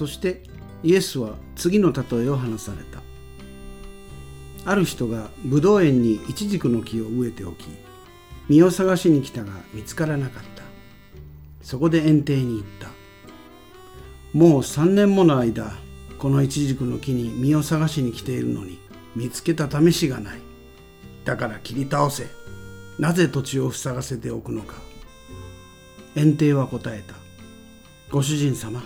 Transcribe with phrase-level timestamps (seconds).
[0.00, 0.40] そして
[0.82, 3.02] イエスは次の例えを話された。
[4.64, 7.66] ある人がブドウ園にイチジクの木を植えておき
[8.48, 10.62] 実を探しに来たが見つからなかった。
[11.60, 12.88] そこで園庭に行った。
[14.32, 15.70] もう3年もの間
[16.18, 18.78] このイチジクの木に実を探しに来ているのに
[19.14, 20.38] 見つけた試しがない。
[21.26, 22.26] だから切り倒せ。
[22.98, 24.76] なぜ土地を塞がせておくのか。
[26.16, 27.16] 園庭は答えた。
[28.10, 28.82] ご主人様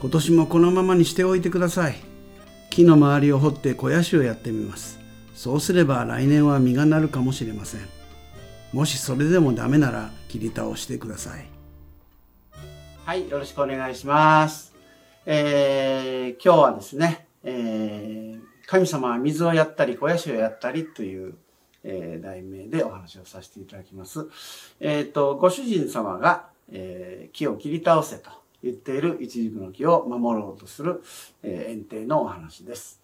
[0.00, 1.96] 今年もこのままにしておいてください。
[2.70, 4.98] 木の周りを掘って肥やしをやってみます。
[5.34, 7.80] そうすれば来年は実がなるかもしれません。
[8.72, 11.46] もしそれでもダメなら切り倒してください。
[13.04, 14.72] はいよろしくお願いします。
[15.26, 21.34] えー、今日はですね、えー、神様は水をやったり肥やしをやったりという
[21.82, 24.26] えー、題名でお話をさせていただきます。
[24.80, 28.39] えっ、ー、と、ご主人様が、えー、木を切り倒せと。
[28.62, 31.02] 言っている一軸の木を守ろうとする、
[31.42, 33.00] えー、園庭のお話です。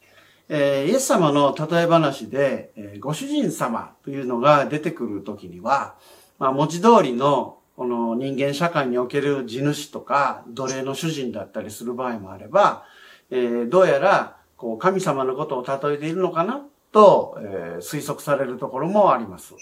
[0.49, 5.97] えー、イエス様の例え話で、えー、ご主人様というのが出てくるときには、
[6.39, 12.84] まあ、文字通りのこの人間社会における地主とか奴隷の主人だったりする場合もあれば、
[13.31, 16.62] えー、どうやらこう神様のことを例えているのかな
[16.93, 19.55] と、えー、推測されるところもあります。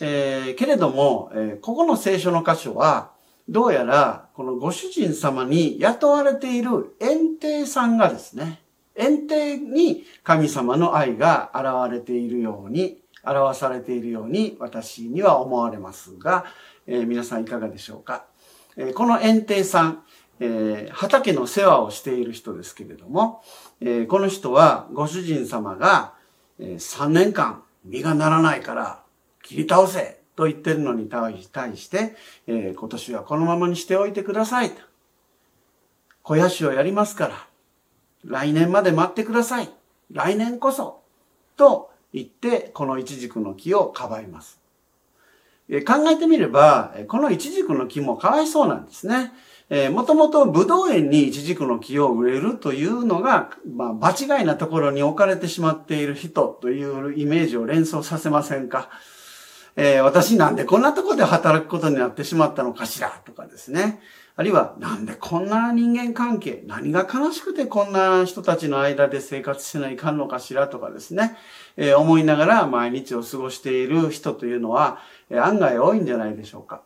[0.00, 3.10] えー、けれども、えー、ここの聖書の箇所は、
[3.48, 8.60] どうやら、このご主人様に雇われている園庭さんがですね、
[8.94, 16.44] 園庭に神様の愛が現れているように、表されているように私には思われますが、
[16.86, 18.24] えー、皆さんいかがでしょうか？
[18.76, 20.02] えー、この園庭さん、
[20.38, 23.42] えー、畑の世話をしている人ですけれども、
[23.80, 26.14] え、この人はご主人様が、
[26.60, 29.02] えー、3年間実がならないから
[29.42, 31.42] 切り倒せと言ってるのに対
[31.76, 32.14] して、
[32.46, 34.76] えー、今年はこのままにしておいてくださいと。
[36.22, 37.46] 肥やしをやりますから、
[38.24, 39.70] 来年まで待ってください。
[40.12, 41.00] 来年こそ。
[41.56, 44.60] と言って、このイチジクの木をかばいます。
[45.68, 49.32] えー、考えてみれば、このイチジクの木もかわいそうなんですね。
[49.68, 58.90] えー、もともとブドウ園にイチジクの木を植えるというのが、まあ、場違いなところに置かれてしまっている人というイメージを連想させませんか？
[59.76, 64.00] えー、私なんでこんなとこで働くことになってしまったのかしらとかですね。
[64.34, 71.36] あるいは、なんでこんな人間関係、何が悲しくてこんな人たちの間で生活しないかんのかしらとかですね、
[71.76, 74.98] えー、思いながら毎日を過ごしている人というのは、
[75.30, 76.82] えー、案外多いんじゃないでしょうか。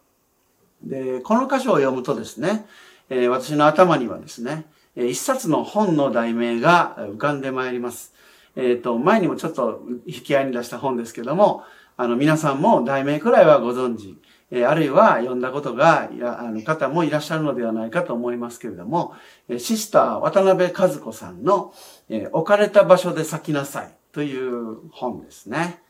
[0.83, 2.67] で、この箇所を読むとですね、
[3.09, 8.15] えー、私の頭にはですね、一冊の本の題名が浮かんでまいります。
[8.57, 11.65] えっ、ー、と、前にもちょっと引き合いに出した本ですけども、
[12.01, 14.17] あの、皆さんも題名くらいはご存知、
[14.51, 16.09] えあるいは読んだことが、
[16.41, 19.13] あの、方もいらっしゃるのではないかと思いますけれども、
[19.51, 21.75] えシスター渡辺和子さんの、
[22.09, 25.83] え置かれた場所で咲きなさいという本ですね。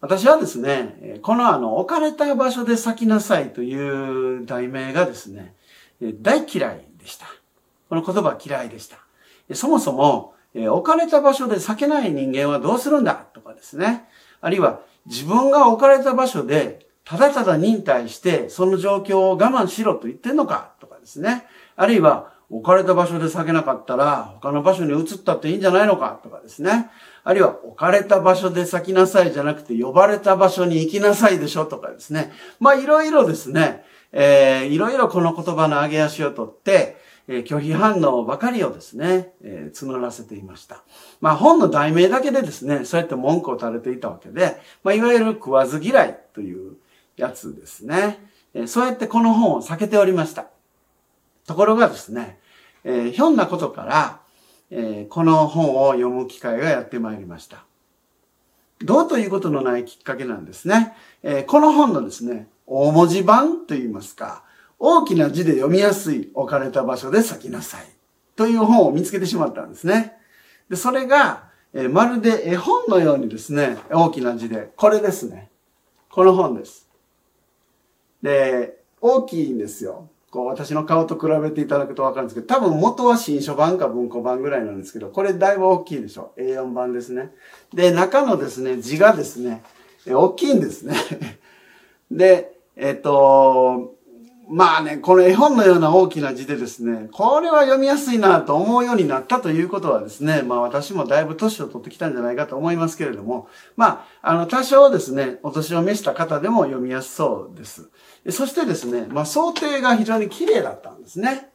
[0.00, 5.56] 私はですね、このあの、置かれた場所で咲きなさいという題名がですね、
[6.00, 7.26] 大嫌いでした。
[7.88, 8.98] この言葉嫌いでした。
[9.56, 14.06] そもそも、置かれた場所で咲けない人間はどうするんだとかですね。
[14.40, 21.46] あるいは、自分が置かれた場所で、ただただ忍耐して、その状況を我慢しろと言ってんのかとかですね。
[21.76, 26.90] あるいは、置かれた場所で避けなかったら、他の場所に移ったっていいんじゃないのかとかですね。
[27.22, 32.32] あるいは、置かれた場所で咲きなさいじゃなくて、呼ばれた場所に行きなさいでしょとかですね。
[32.58, 40.82] まあ、いろいろですね、えー、いろいろこの言葉の上げ足をとって、えー、拒否反応ばかりをですね、えー、募らせていました。
[41.20, 46.76] まあ本の題名だけでですね、そうやって文句を垂れていたわけで、まあいわゆる食わず嫌いという
[47.16, 48.28] やつですね。
[48.54, 50.46] えー、そうやってこの本を避けておりました。
[51.46, 52.38] ところがですね、
[52.84, 54.20] えー、ひょんなことから、
[54.70, 57.64] えー、この本を読む機会がやってまいりました。
[58.82, 60.94] どうということのないきっかけなんですね。
[61.22, 64.44] えー、この本のですね、大文字版といいますか、
[64.80, 67.86] 大きな字で読みやすい置かれた場所で咲きなさい。
[68.34, 70.16] という本を見つけてしまったんですね。
[70.70, 75.50] で、それが、え、まるで絵本のようにですね、大きな字で、これですね。
[76.10, 76.88] この本です。
[78.22, 80.08] で、大きいんですよ。
[80.30, 86.32] こう、私の顔と比べていただくとわかるんですけど、多分元は新書版か文庫版ぐらいなんですけど、これだいぶ大きいでしょ。
[86.38, 87.32] A4 版ですね。
[87.74, 89.62] で、中のですね、字がですね、
[90.06, 90.94] 大きいんですね。
[92.10, 93.96] で、えっと、
[94.52, 107.90] まあね、この絵本のような大きな字でですね、これは読みやすいなと思うようになったということはですね、まあ私もだいぶ年を取ってきたんじゃないかと思いますけれども、まあ、あの、多少ですね、お年を召した方でも読みやすそうです。
[108.30, 111.50] そしてですね、まあ想定が非常に綺麗だったんですね。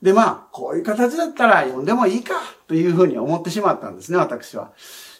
[0.00, 2.34] で、まあ、こういう形だったら読んでもいいか
[2.68, 4.72] というふうに思ってしまったんですね、私は。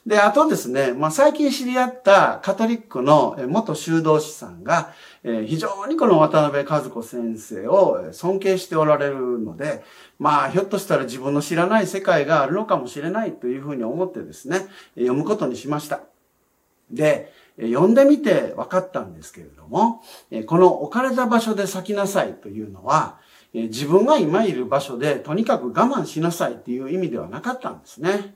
[0.06, 4.92] で、あとですね、まあ、最近知り合ったカトリックの元修道士さんが、
[5.22, 9.84] え非常にこの渡辺和子先生を尊敬しておられるので、
[10.18, 16.00] まあ、ひょっとしたら自分の知らない世界があるのかもしれないというふうに思ってですね、読むことにしました。
[16.90, 20.02] で、読んでみて分かったんですけれども、
[20.46, 23.18] この置かれた場所で咲きなさいというのは、
[23.52, 28.34] 自分が今いる場所でとにかく我慢しなさいっていう意味ではなかったんですね。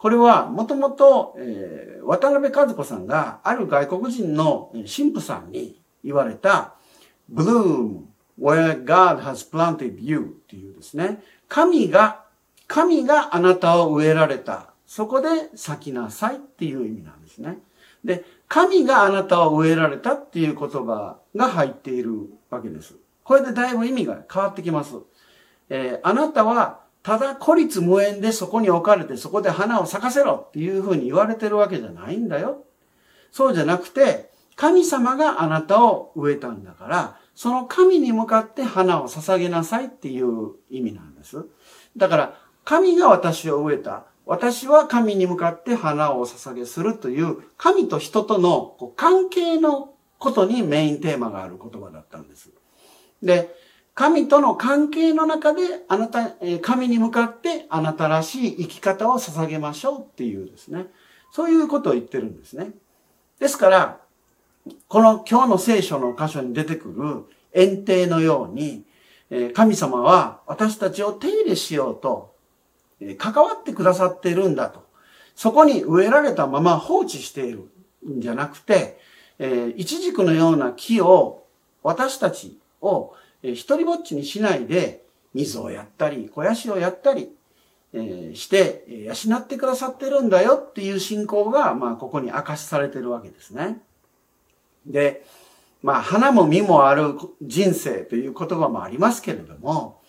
[0.00, 6.72] これはもともとえ渡辺和子さんがある外国人の神父さんに言われた
[7.30, 8.04] bloom
[8.40, 11.22] where God has planted you っていうですね。
[11.48, 12.24] 神が、
[12.66, 14.70] 神があなたを植えられた。
[14.86, 17.58] そこで咲きなさいっていう意味なんですね。
[18.02, 22.94] で、神があなたを植えられたっていう言葉が入っているわけです。
[23.22, 24.94] これでだいぶ意味が変わってきます。
[25.68, 32.64] えー、あなたはただ孤立無縁でそこに置かれてそこで花を咲かせろっていうふうに言われてるわけじゃないんだよ。
[33.32, 41.46] そうじゃなくて、神様があなたを植えたんだから、その神に向かって花を捧げなさいっていう意味なんです。
[41.96, 44.04] だから、神が私を植えた。
[44.26, 52.50] 私は神に向かって花を捧げするという、神と人との関係のことにメインテーマがある言葉だったんです。
[53.22, 53.54] で、
[53.94, 56.30] 神との関係の中で、あなた、
[56.62, 60.86] 神に向かってあなたらしい生き方を捧げましょうっていうですね。
[61.32, 62.72] そういうことを言ってるんですね。
[63.38, 64.00] ですから、
[64.88, 68.84] この今日の聖書の箇所に出てくる園庭のように、
[69.54, 72.34] 神様は私たちを手入れしようと
[73.16, 74.88] 関わってくださっているんだと。
[75.34, 77.70] そこに植えられたまま放置している
[78.08, 78.98] んじゃなくて、
[79.38, 81.44] えイチジクのような木を
[81.82, 85.04] 私たちを一人ぼっちにしないで
[85.34, 87.30] 水をやったり、肥やしをやったり、
[87.92, 93.80] えして養ってくださってるんだよっていう信仰が、まあ、ここに明かしされてるわけですね。
[94.86, 95.24] で、
[95.82, 100.00] まあ、花も実もある人生という言葉もありますけれども、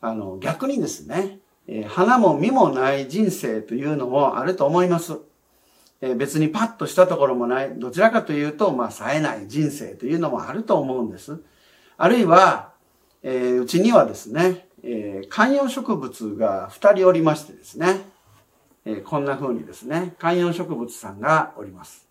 [0.00, 5.18] あの、逆にですね、え花も実もない人生というのもあると思います。
[6.00, 11.40] え別にパッとしたところもない、どちらかというと、まあ、冴えない人生というのもあると思うんです。
[12.00, 12.70] あるいは、
[13.24, 18.02] えー、うちにはですね、えー、観葉植物が二人おりましてですね、
[18.84, 22.06] えー、こんな風にですね、観葉植物さんがおります。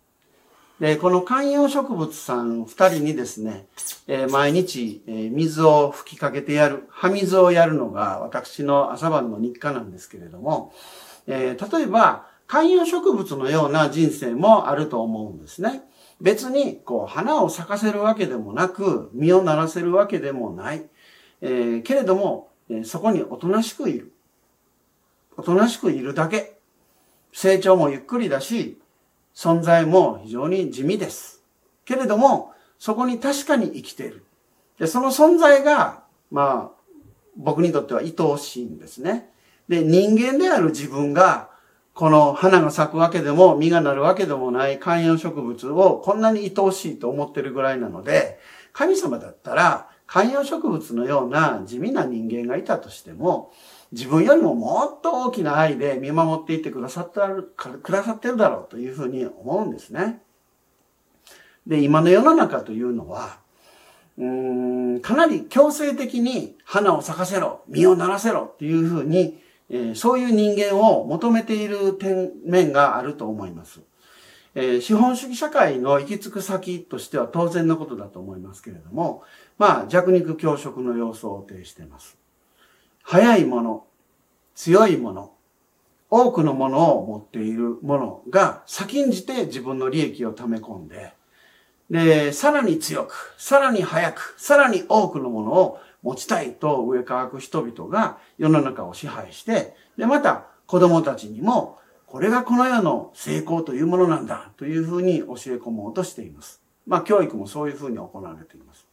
[0.78, 3.64] で、この観葉植物さん二人にですね、
[4.06, 10.74] えー、毎日、え、水を吹きかけてやる、葉水をやるのが私の朝晩の日課なんですけれども、
[11.26, 15.82] え、例えば、観葉植物のような人生もあると思うんですね。
[16.20, 20.84] 別に、こう、花を咲かせるわけでもなく、実をならせるわけでもない。
[21.40, 24.12] えー、けれども、えそこにおとなしくいる。
[25.36, 26.58] おとなしくいるだけ。
[27.32, 28.78] 成長もゆっくりだし、
[29.34, 31.44] 存在も非常に地味です。
[31.84, 34.24] けれども、そこに確かに生きている。
[34.78, 36.78] で、その存在が、まあ、
[37.36, 39.30] 僕にとっては愛おしいんですね。
[39.68, 41.50] で、人間である自分が、
[41.98, 48.38] この花が咲くわけでも、実がなるわけでもない観葉植物をこんなに愛おしいと思ってるぐらいなので、
[48.72, 53.52] 神様だったら、観葉植物のような地味な人間がいたとしても、
[53.90, 60.22] 自分よりももっと大きな愛で見守っていてくださってる、くださってるだろうというふうに思うんですね。
[61.66, 63.40] で、今の世の中というのは、
[64.18, 64.24] うー
[64.98, 73.80] ん、かなり強制的に花を咲かせろ、実をならせろっていうふうに、えー、そういう人間を求めている点、面があると思います。
[74.54, 79.22] えー、資本主義社会の行き着く先としては当然のことだと思いますけれども、
[79.58, 82.16] まあ、弱肉強食の様相を呈しています。
[83.02, 83.84] 早いもの、
[84.54, 85.32] 強いもの、
[86.10, 91.12] 多くのものを持っているものが先んじて自分の利益を溜め込んで、
[91.90, 106.62] で、さらに強く、さらに早く、さらに多くのものを持ちたいと上かく人々が世の中を支配して、で、また子供たちにも、これがこの世の成功というものなんだというふうに教え込もうとしています。
[106.86, 108.86] まあ、教育もそういうふうに行われています。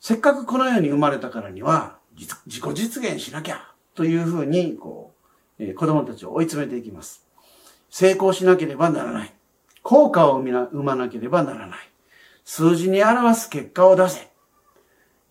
[0.00, 5.14] せっかくこの世に生まれたからには、自己実現しなきゃというふうに、こ
[5.58, 7.26] う、えー、子供たちを追い詰めていきます。
[7.90, 9.34] 成功しなければならない。
[9.82, 11.78] 効果を生まなければならない。
[12.44, 14.30] 数字に表す結果を出せ。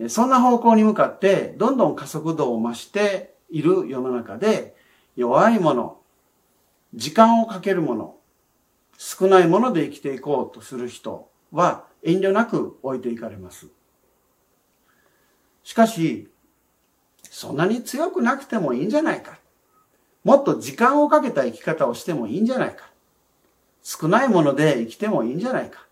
[0.09, 4.75] そんな方向に向かって、どんどん加速度を増している世の中で、
[5.15, 5.97] 弱いもの、
[6.93, 8.15] 時間をかけるもの、
[8.97, 13.67] 少ないもので生きていこうとする人は遠慮なく置いていかれます。
[15.63, 16.29] しかし、
[17.23, 19.39] そんなに強くなくてもいいんじゃないか。
[20.23, 22.89] もっと時間をかけた生き方をしてもいいんじゃないか。
[23.83, 25.85] 少ないもので生きてもいいんじゃないか。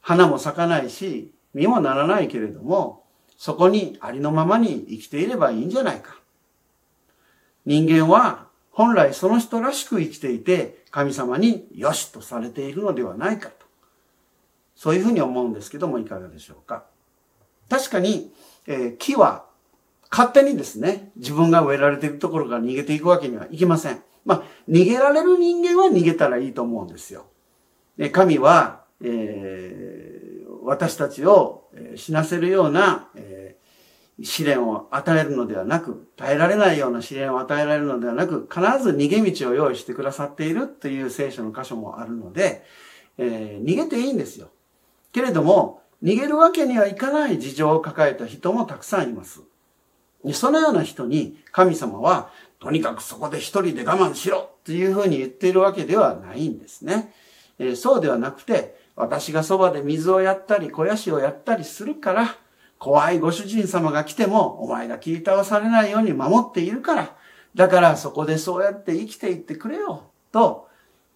[0.00, 3.04] 花も咲かないし、実もならないけれども、
[3.38, 6.20] そこにありのままに生きていればいいんじゃないか。
[7.64, 13.66] 人間は本来その人らしく生きていて、神様によしとされているのではないかと。
[14.74, 16.84] そういうふうに思うんですけども、いかがでしょうか。
[17.70, 18.32] 確かに、
[18.66, 19.46] えー、木は
[20.10, 24.02] 勝手にですね、自分が植えられているところから逃げていくわけにはいきません。
[24.26, 27.26] まあ、逃げられる人間は逃げたらいいと思うんですよ。
[27.96, 30.35] で神は、えー、
[30.66, 33.56] 私たちを死なせるような、え、
[34.22, 42.64] 試練を与えるのではなく、耐えられないような試練を与えられるのではなく、必ず逃げ道を用意してくださっているという聖書の箇所もあるので、
[43.18, 44.48] えー、逃げていいんですよ。
[45.12, 49.42] けれども、逃げるわけにはいかない事情を抱えた人もたくさんいます。
[50.32, 57.12] そのような人に神様は、とにかくそこで一人で我慢しろっていうふうに言っているわけではないんですね。
[57.58, 62.36] えー、そうではなくて、私がそばで水をやったり、肥やしをやったりするから、
[62.78, 67.16] 怖いご主人様が来ても、お前が聞いたわされないように守っているから、
[67.54, 70.68] だからそこでそうやって生きていってくれよ、と、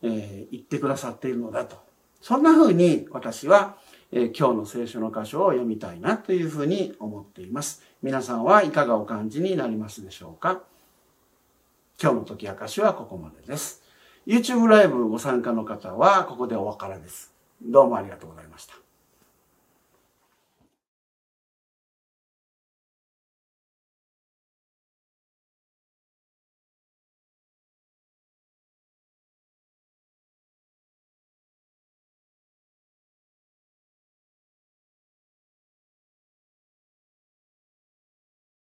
[0.02, 1.76] えー、言ってくださっているのだと。
[2.20, 3.76] そんな風に私は、
[4.12, 7.82] えー、今日の聖書の箇所を読みたいなというふうに思っています。
[8.02, 10.62] 皆さんはいかがお感じになりますでしょうか？
[12.02, 13.82] 今日の時明かしはここまでです。
[14.26, 17.32] YouTube ライブご参加の方はここでお別れです。
[17.62, 18.89] どうもありがとうございました。